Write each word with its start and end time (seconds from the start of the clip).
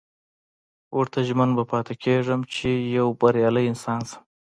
ورته 0.97 1.19
ژمن 1.27 1.49
به 1.57 1.63
پاتې 1.71 1.93
کېږم 2.03 2.39
چې 2.53 2.69
يو 2.97 3.07
بريالی 3.19 3.63
انسان 3.71 3.99
شم. 4.09 4.21